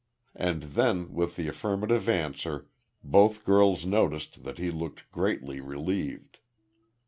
And 0.35 0.63
then, 0.63 1.13
with 1.13 1.35
the 1.35 1.47
affirmative 1.47 2.09
answer, 2.09 2.67
both 3.03 3.45
girls 3.45 3.85
noticed 3.85 4.43
that 4.43 4.57
he 4.57 4.71
looked 4.71 5.11
greatly 5.11 5.59
relieved. 5.61 6.39